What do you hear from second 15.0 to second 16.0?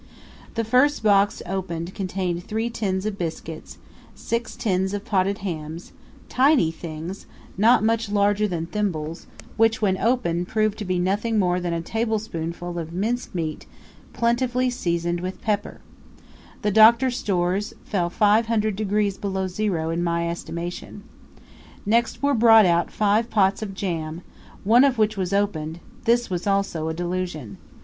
with pepper: